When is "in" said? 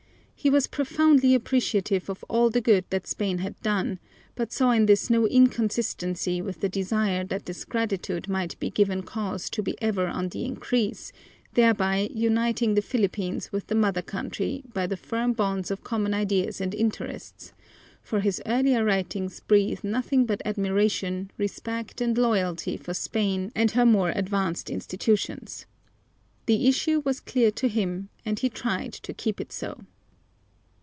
4.71-4.87